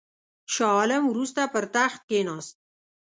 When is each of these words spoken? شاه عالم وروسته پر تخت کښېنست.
شاه 0.53 0.73
عالم 0.79 1.03
وروسته 1.07 1.41
پر 1.53 1.65
تخت 1.75 2.01
کښېنست. 2.09 2.55